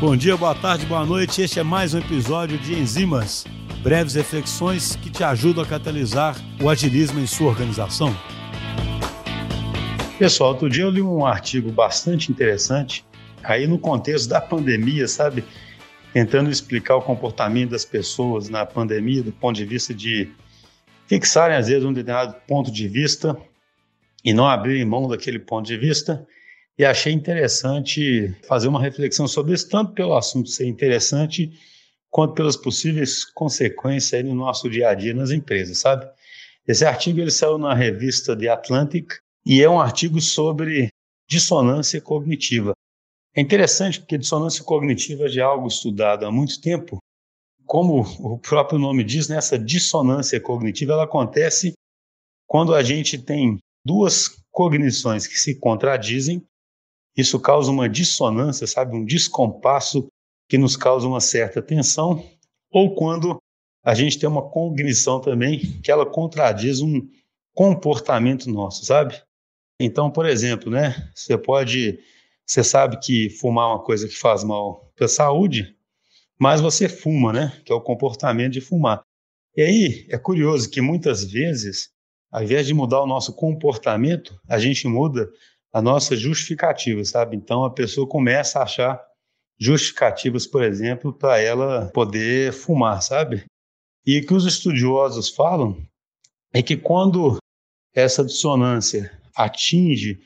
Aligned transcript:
Bom 0.00 0.16
dia, 0.16 0.36
boa 0.36 0.54
tarde, 0.54 0.84
boa 0.86 1.06
noite. 1.06 1.40
Este 1.40 1.60
é 1.60 1.62
mais 1.62 1.94
um 1.94 1.98
episódio 1.98 2.58
de 2.58 2.74
Enzimas, 2.74 3.46
breves 3.80 4.14
reflexões 4.14 4.96
que 4.96 5.08
te 5.08 5.22
ajudam 5.22 5.62
a 5.62 5.66
catalisar 5.66 6.36
o 6.60 6.68
agilismo 6.68 7.20
em 7.20 7.26
sua 7.26 7.48
organização. 7.48 8.14
Pessoal, 10.18 10.50
outro 10.50 10.68
dia 10.68 10.82
eu 10.82 10.90
li 10.90 11.00
um 11.00 11.24
artigo 11.24 11.70
bastante 11.70 12.30
interessante, 12.30 13.06
aí 13.42 13.68
no 13.68 13.78
contexto 13.78 14.28
da 14.28 14.40
pandemia, 14.40 15.06
sabe? 15.06 15.44
Tentando 16.12 16.50
explicar 16.50 16.96
o 16.96 17.02
comportamento 17.02 17.70
das 17.70 17.84
pessoas 17.84 18.48
na 18.48 18.66
pandemia, 18.66 19.22
do 19.22 19.32
ponto 19.32 19.56
de 19.56 19.64
vista 19.64 19.94
de 19.94 20.28
fixarem, 21.06 21.56
às 21.56 21.68
vezes, 21.68 21.84
um 21.84 21.92
determinado 21.92 22.34
ponto 22.48 22.70
de 22.70 22.88
vista 22.88 23.36
e 24.24 24.34
não 24.34 24.46
abrirem 24.48 24.84
mão 24.84 25.08
daquele 25.08 25.38
ponto 25.38 25.66
de 25.66 25.76
vista 25.76 26.26
e 26.78 26.84
achei 26.84 27.12
interessante 27.12 28.34
fazer 28.46 28.68
uma 28.68 28.80
reflexão 28.80 29.28
sobre 29.28 29.54
isso, 29.54 29.68
tanto 29.68 29.92
pelo 29.92 30.16
assunto 30.16 30.48
ser 30.48 30.66
interessante, 30.66 31.52
quanto 32.10 32.34
pelas 32.34 32.56
possíveis 32.56 33.24
consequências 33.24 34.24
no 34.24 34.34
nosso 34.34 34.68
dia 34.68 34.88
a 34.88 34.94
dia 34.94 35.14
nas 35.14 35.30
empresas, 35.30 35.78
sabe? 35.78 36.08
Esse 36.66 36.84
artigo 36.84 37.20
ele 37.20 37.30
saiu 37.30 37.58
na 37.58 37.74
revista 37.74 38.36
The 38.36 38.48
Atlantic 38.48 39.14
e 39.44 39.62
é 39.62 39.68
um 39.68 39.80
artigo 39.80 40.20
sobre 40.20 40.88
dissonância 41.28 42.00
cognitiva. 42.00 42.72
É 43.36 43.40
interessante 43.40 44.00
porque 44.00 44.16
dissonância 44.16 44.64
cognitiva 44.64 45.28
já 45.28 45.42
é 45.42 45.44
algo 45.44 45.66
estudado 45.66 46.24
há 46.24 46.30
muito 46.30 46.60
tempo. 46.60 46.98
Como 47.66 48.02
o 48.20 48.38
próprio 48.38 48.78
nome 48.78 49.02
diz, 49.02 49.28
nessa 49.28 49.58
dissonância 49.58 50.40
cognitiva 50.40 50.92
ela 50.92 51.04
acontece 51.04 51.72
quando 52.46 52.74
a 52.74 52.82
gente 52.82 53.18
tem 53.18 53.58
duas 53.84 54.28
cognições 54.50 55.26
que 55.26 55.36
se 55.36 55.58
contradizem 55.58 56.42
isso 57.16 57.38
causa 57.38 57.70
uma 57.70 57.88
dissonância, 57.88 58.66
sabe, 58.66 58.96
um 58.96 59.04
descompasso 59.04 60.08
que 60.48 60.58
nos 60.58 60.76
causa 60.76 61.06
uma 61.06 61.20
certa 61.20 61.62
tensão, 61.62 62.24
ou 62.70 62.94
quando 62.94 63.38
a 63.84 63.94
gente 63.94 64.18
tem 64.18 64.28
uma 64.28 64.42
cognição 64.42 65.20
também 65.20 65.58
que 65.82 65.90
ela 65.90 66.06
contradiz 66.06 66.80
um 66.80 67.06
comportamento 67.54 68.50
nosso, 68.50 68.84
sabe? 68.84 69.20
Então, 69.78 70.10
por 70.10 70.26
exemplo, 70.26 70.70
né, 70.70 71.10
você 71.14 71.36
pode, 71.36 71.98
você 72.46 72.64
sabe 72.64 72.98
que 72.98 73.30
fumar 73.30 73.70
é 73.70 73.72
uma 73.74 73.82
coisa 73.82 74.08
que 74.08 74.16
faz 74.16 74.42
mal 74.42 74.90
para 74.96 75.06
a 75.06 75.08
saúde, 75.08 75.76
mas 76.38 76.60
você 76.60 76.88
fuma, 76.88 77.32
né, 77.32 77.60
que 77.64 77.72
é 77.72 77.74
o 77.74 77.80
comportamento 77.80 78.52
de 78.52 78.60
fumar. 78.60 79.02
E 79.56 79.62
aí 79.62 80.06
é 80.10 80.18
curioso 80.18 80.68
que 80.68 80.80
muitas 80.80 81.24
vezes, 81.24 81.90
ao 82.32 82.42
invés 82.42 82.66
de 82.66 82.74
mudar 82.74 83.02
o 83.02 83.06
nosso 83.06 83.32
comportamento, 83.34 84.38
a 84.48 84.58
gente 84.58 84.88
muda 84.88 85.30
a 85.74 85.82
nossa 85.82 86.16
justificativa, 86.16 87.04
sabe? 87.04 87.36
Então 87.36 87.64
a 87.64 87.70
pessoa 87.70 88.06
começa 88.06 88.60
a 88.60 88.62
achar 88.62 89.04
justificativas, 89.58 90.46
por 90.46 90.62
exemplo, 90.62 91.12
para 91.12 91.40
ela 91.40 91.90
poder 91.92 92.52
fumar, 92.52 93.02
sabe? 93.02 93.44
E 94.06 94.20
o 94.20 94.26
que 94.26 94.32
os 94.32 94.46
estudiosos 94.46 95.30
falam 95.30 95.84
é 96.52 96.62
que 96.62 96.76
quando 96.76 97.38
essa 97.92 98.24
dissonância 98.24 99.10
atinge 99.34 100.20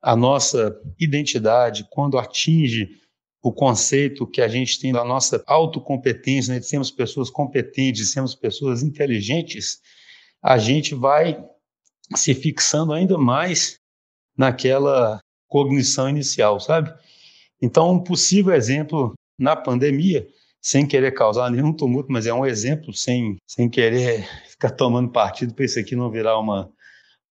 a 0.00 0.16
nossa 0.16 0.74
identidade, 0.98 1.86
quando 1.90 2.18
atinge 2.18 2.98
o 3.42 3.52
conceito 3.52 4.26
que 4.26 4.40
a 4.40 4.48
gente 4.48 4.80
tem 4.80 4.90
da 4.90 5.04
nossa 5.04 5.44
autocompetência, 5.46 6.54
né, 6.54 6.60
de 6.60 6.66
sermos 6.66 6.90
pessoas 6.90 7.28
competentes, 7.28 8.06
de 8.06 8.12
sermos 8.12 8.34
pessoas 8.34 8.82
inteligentes, 8.82 9.80
a 10.42 10.56
gente 10.56 10.94
vai 10.94 11.44
se 12.16 12.34
fixando 12.34 12.94
ainda 12.94 13.18
mais 13.18 13.83
naquela 14.36 15.20
cognição 15.48 16.08
inicial, 16.08 16.58
sabe? 16.60 16.92
Então, 17.60 17.92
um 17.92 18.02
possível 18.02 18.54
exemplo 18.54 19.14
na 19.38 19.56
pandemia, 19.56 20.26
sem 20.60 20.86
querer 20.86 21.12
causar 21.12 21.50
nenhum 21.50 21.72
tumulto, 21.72 22.10
mas 22.10 22.26
é 22.26 22.32
um 22.34 22.46
exemplo, 22.46 22.92
sem, 22.92 23.36
sem 23.46 23.68
querer 23.68 24.26
ficar 24.48 24.70
tomando 24.70 25.10
partido 25.10 25.54
para 25.54 25.64
isso 25.64 25.78
aqui 25.78 25.94
não 25.94 26.10
virar 26.10 26.38
uma, 26.38 26.70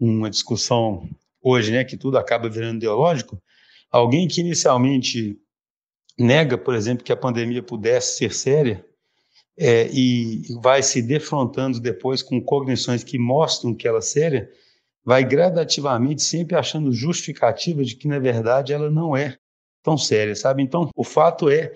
uma 0.00 0.30
discussão 0.30 1.08
hoje, 1.42 1.70
né, 1.72 1.84
que 1.84 1.96
tudo 1.96 2.18
acaba 2.18 2.48
virando 2.48 2.76
ideológico. 2.76 3.40
Alguém 3.90 4.26
que 4.26 4.40
inicialmente 4.40 5.38
nega, 6.18 6.58
por 6.58 6.74
exemplo, 6.74 7.04
que 7.04 7.12
a 7.12 7.16
pandemia 7.16 7.62
pudesse 7.62 8.18
ser 8.18 8.32
séria, 8.32 8.84
é, 9.58 9.88
e 9.92 10.42
vai 10.60 10.82
se 10.82 11.02
defrontando 11.02 11.80
depois 11.80 12.22
com 12.22 12.40
cognições 12.40 13.02
que 13.02 13.18
mostram 13.18 13.74
que 13.74 13.88
ela 13.88 13.98
é 13.98 14.02
séria, 14.02 14.50
vai 15.04 15.24
gradativamente 15.24 16.22
sempre 16.22 16.56
achando 16.56 16.92
justificativa 16.92 17.82
de 17.84 17.96
que, 17.96 18.08
na 18.08 18.18
verdade, 18.18 18.72
ela 18.72 18.90
não 18.90 19.16
é 19.16 19.38
tão 19.82 19.96
séria, 19.96 20.34
sabe? 20.34 20.62
Então, 20.62 20.90
o 20.94 21.04
fato 21.04 21.48
é 21.48 21.72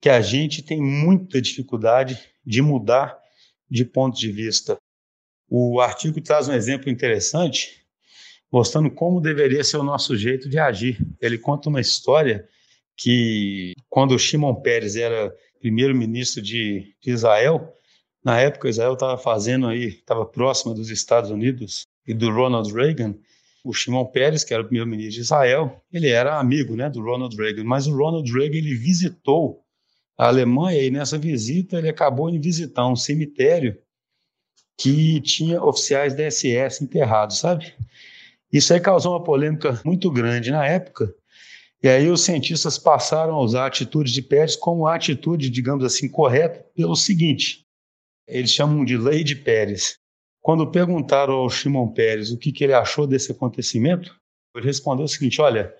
que 0.00 0.08
a 0.08 0.20
gente 0.20 0.62
tem 0.62 0.80
muita 0.80 1.40
dificuldade 1.40 2.18
de 2.44 2.62
mudar 2.62 3.18
de 3.68 3.84
ponto 3.84 4.18
de 4.18 4.30
vista. 4.30 4.78
O 5.48 5.80
artigo 5.80 6.20
traz 6.20 6.48
um 6.48 6.52
exemplo 6.52 6.90
interessante, 6.90 7.84
mostrando 8.50 8.90
como 8.90 9.20
deveria 9.20 9.64
ser 9.64 9.78
o 9.78 9.82
nosso 9.82 10.16
jeito 10.16 10.48
de 10.48 10.58
agir. 10.58 10.98
Ele 11.20 11.38
conta 11.38 11.68
uma 11.68 11.80
história 11.80 12.48
que, 12.96 13.74
quando 13.88 14.12
o 14.12 14.18
Shimon 14.18 14.54
Peres 14.56 14.96
era 14.96 15.34
primeiro-ministro 15.60 16.40
de, 16.40 16.94
de 17.00 17.10
Israel, 17.10 17.72
na 18.24 18.40
época 18.40 18.68
Israel 18.68 18.94
estava 18.94 19.16
fazendo 19.16 19.66
aí, 19.66 19.86
estava 19.86 20.26
próxima 20.26 20.74
dos 20.74 20.90
Estados 20.90 21.30
Unidos, 21.30 21.86
e 22.08 22.14
do 22.14 22.30
Ronald 22.30 22.72
Reagan, 22.72 23.14
o 23.62 23.72
Shimon 23.72 24.06
Peres, 24.06 24.42
que 24.42 24.54
era 24.54 24.62
o 24.62 24.66
primeiro-ministro 24.66 25.14
de 25.16 25.20
Israel, 25.20 25.84
ele 25.92 26.08
era 26.08 26.38
amigo 26.38 26.74
né, 26.74 26.88
do 26.88 27.02
Ronald 27.02 27.36
Reagan, 27.36 27.64
mas 27.64 27.86
o 27.86 27.94
Ronald 27.94 28.32
Reagan 28.32 28.56
ele 28.56 28.74
visitou 28.74 29.62
a 30.16 30.28
Alemanha 30.28 30.82
e 30.82 30.90
nessa 30.90 31.18
visita 31.18 31.76
ele 31.76 31.88
acabou 31.88 32.30
em 32.30 32.40
visitar 32.40 32.88
um 32.88 32.96
cemitério 32.96 33.78
que 34.76 35.20
tinha 35.20 35.62
oficiais 35.62 36.14
da 36.14 36.30
SS 36.30 36.82
enterrados, 36.82 37.38
sabe? 37.38 37.74
Isso 38.50 38.72
aí 38.72 38.80
causou 38.80 39.12
uma 39.12 39.22
polêmica 39.22 39.78
muito 39.84 40.10
grande 40.10 40.50
na 40.50 40.66
época, 40.66 41.14
e 41.82 41.88
aí 41.88 42.08
os 42.08 42.22
cientistas 42.22 42.78
passaram 42.78 43.34
a 43.34 43.40
usar 43.40 43.64
a 43.64 43.66
atitude 43.66 44.12
de 44.12 44.22
Pérez 44.22 44.56
como 44.56 44.86
a 44.86 44.96
atitude, 44.96 45.50
digamos 45.50 45.84
assim, 45.84 46.08
correta, 46.08 46.64
pelo 46.74 46.96
seguinte, 46.96 47.66
eles 48.26 48.50
chamam 48.50 48.84
de 48.84 48.96
lei 48.96 49.22
de 49.22 49.36
Pérez. 49.36 49.98
Quando 50.40 50.70
perguntaram 50.70 51.34
ao 51.34 51.50
Shimon 51.50 51.88
Peres 51.88 52.30
o 52.30 52.38
que, 52.38 52.52
que 52.52 52.64
ele 52.64 52.72
achou 52.72 53.06
desse 53.06 53.32
acontecimento, 53.32 54.14
ele 54.54 54.66
respondeu 54.66 55.04
o 55.04 55.08
seguinte: 55.08 55.40
olha, 55.40 55.74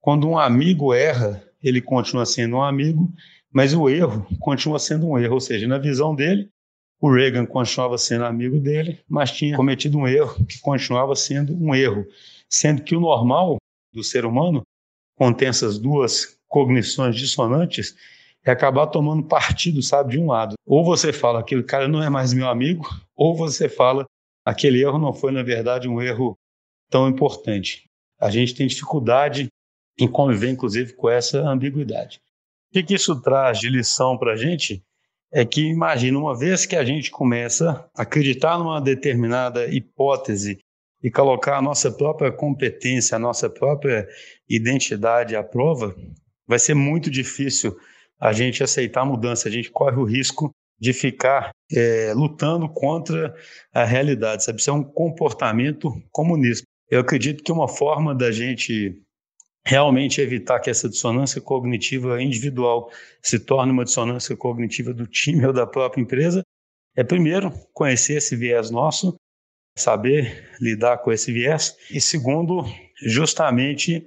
quando 0.00 0.28
um 0.28 0.38
amigo 0.38 0.92
erra, 0.92 1.42
ele 1.62 1.80
continua 1.80 2.26
sendo 2.26 2.56
um 2.56 2.62
amigo, 2.62 3.12
mas 3.52 3.74
o 3.74 3.88
erro 3.88 4.26
continua 4.40 4.78
sendo 4.78 5.08
um 5.08 5.18
erro. 5.18 5.34
Ou 5.34 5.40
seja, 5.40 5.66
na 5.66 5.78
visão 5.78 6.14
dele, 6.14 6.50
o 7.00 7.12
Reagan 7.12 7.46
continuava 7.46 7.98
sendo 7.98 8.24
amigo 8.24 8.58
dele, 8.58 9.00
mas 9.08 9.30
tinha 9.30 9.56
cometido 9.56 9.98
um 9.98 10.06
erro 10.06 10.44
que 10.46 10.58
continuava 10.60 11.14
sendo 11.14 11.54
um 11.54 11.74
erro. 11.74 12.06
Sendo 12.48 12.82
que 12.82 12.96
o 12.96 13.00
normal 13.00 13.56
do 13.92 14.02
ser 14.02 14.24
humano 14.24 14.62
contém 15.16 15.48
essas 15.48 15.78
duas 15.78 16.38
cognições 16.48 17.16
dissonantes 17.16 17.94
é 18.44 18.50
acabar 18.50 18.86
tomando 18.86 19.22
partido, 19.22 19.82
sabe, 19.82 20.12
de 20.12 20.18
um 20.18 20.26
lado. 20.26 20.54
Ou 20.66 20.84
você 20.84 21.12
fala, 21.12 21.40
aquele 21.40 21.62
cara 21.62 21.88
não 21.88 22.02
é 22.02 22.10
mais 22.10 22.32
meu 22.32 22.48
amigo, 22.48 22.88
ou 23.16 23.36
você 23.36 23.68
fala, 23.68 24.06
aquele 24.44 24.82
erro 24.82 24.98
não 24.98 25.12
foi, 25.12 25.32
na 25.32 25.42
verdade, 25.42 25.88
um 25.88 26.00
erro 26.00 26.36
tão 26.90 27.08
importante. 27.08 27.88
A 28.20 28.30
gente 28.30 28.54
tem 28.54 28.66
dificuldade 28.66 29.48
em 29.98 30.08
conviver, 30.08 30.50
inclusive, 30.50 30.94
com 30.94 31.08
essa 31.08 31.40
ambiguidade. 31.40 32.20
O 32.74 32.82
que, 32.82 32.94
isso 32.94 33.20
traz 33.20 33.58
de 33.60 33.68
lição 33.68 34.18
para 34.18 34.32
a 34.32 34.36
gente? 34.36 34.82
É 35.32 35.44
que, 35.44 35.62
imagina, 35.62 36.18
uma 36.18 36.36
vez 36.36 36.66
que 36.66 36.76
a 36.76 36.84
gente 36.84 37.10
começa 37.10 37.88
a 37.96 38.02
acreditar 38.02 38.58
numa 38.58 38.80
determinada 38.80 39.66
hipótese 39.66 40.58
e 41.02 41.10
colocar 41.10 41.58
a 41.58 41.62
nossa 41.62 41.90
própria 41.90 42.32
competência, 42.32 43.16
a 43.16 43.18
nossa 43.18 43.50
própria 43.50 44.08
identidade 44.48 45.36
à 45.36 45.42
prova, 45.42 45.94
vai 46.46 46.58
ser 46.58 46.74
muito 46.74 47.10
difícil 47.10 47.76
a 48.20 48.32
gente 48.32 48.62
aceitar 48.62 49.02
a 49.02 49.04
mudança. 49.06 49.48
A 49.48 49.52
gente 49.52 49.70
corre 49.70 49.96
o 49.96 50.04
risco 50.04 50.54
de 50.84 50.92
ficar 50.92 51.50
é, 51.72 52.12
lutando 52.14 52.68
contra 52.68 53.34
a 53.72 53.84
realidade, 53.84 54.44
sabe? 54.44 54.60
Isso 54.60 54.68
é 54.68 54.72
um 54.74 54.84
comportamento 54.84 55.90
comunista. 56.12 56.66
Eu 56.90 57.00
acredito 57.00 57.42
que 57.42 57.50
uma 57.50 57.66
forma 57.66 58.14
da 58.14 58.30
gente 58.30 59.00
realmente 59.66 60.20
evitar 60.20 60.60
que 60.60 60.68
essa 60.68 60.86
dissonância 60.86 61.40
cognitiva 61.40 62.22
individual 62.22 62.90
se 63.22 63.38
torne 63.38 63.72
uma 63.72 63.86
dissonância 63.86 64.36
cognitiva 64.36 64.92
do 64.92 65.06
time 65.06 65.44
ou 65.46 65.54
da 65.54 65.66
própria 65.66 66.02
empresa 66.02 66.42
é, 66.94 67.02
primeiro, 67.02 67.50
conhecer 67.72 68.18
esse 68.18 68.36
viés 68.36 68.70
nosso, 68.70 69.16
saber 69.76 70.54
lidar 70.60 70.98
com 70.98 71.10
esse 71.10 71.32
viés, 71.32 71.74
e 71.90 71.98
segundo, 71.98 72.62
justamente 73.02 74.06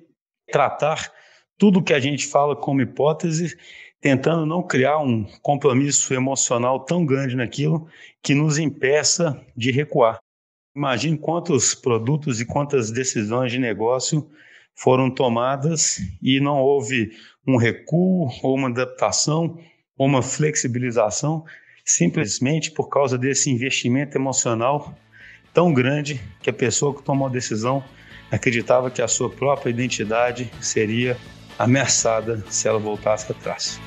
tratar 0.52 1.12
tudo 1.58 1.84
que 1.84 1.94
a 1.94 2.00
gente 2.00 2.28
fala 2.28 2.56
como 2.56 2.82
hipótese 2.82 3.58
tentando 4.08 4.46
não 4.46 4.64
criar 4.64 5.00
um 5.00 5.26
compromisso 5.42 6.14
emocional 6.14 6.80
tão 6.80 7.06
grande 7.06 7.36
naquilo 7.36 7.90
que 8.24 8.34
nos 8.34 8.58
impeça 8.58 9.38
de 9.54 9.70
recuar. 9.70 10.20
Imagine 10.74 11.18
quantos 11.18 11.76
produtos 11.76 12.40
e 12.40 12.46
quantas 12.46 12.90
decisões 12.90 13.52
de 13.52 13.60
negócio 13.60 14.26
foram 14.74 15.12
tomadas 15.12 16.00
e 16.24 16.40
não 16.40 16.62
houve 16.62 17.12
um 17.46 17.58
recuo 17.58 18.30
ou 18.42 18.56
uma 18.56 18.70
adaptação 18.70 19.60
ou 19.98 20.08
uma 20.08 20.22
flexibilização, 20.22 21.44
simplesmente 21.84 22.72
por 22.72 22.88
causa 22.88 23.18
desse 23.18 23.52
investimento 23.52 24.18
emocional 24.18 24.98
tão 25.54 25.74
grande 25.74 26.22
que 26.42 26.50
a 26.50 26.54
pessoa 26.54 26.96
que 26.96 27.04
tomou 27.04 27.28
a 27.28 27.32
decisão 27.32 27.84
acreditava 28.32 28.90
que 28.90 29.02
a 29.02 29.08
sua 29.10 29.30
própria 29.30 29.70
identidade 29.70 30.50
seria 30.62 31.18
ameaçada 31.58 32.44
se 32.50 32.68
ela 32.68 32.80
voltasse 32.80 33.32
atrás. 33.32 33.80